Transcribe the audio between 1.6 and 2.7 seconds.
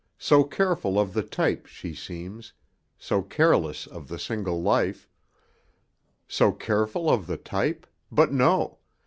she seems,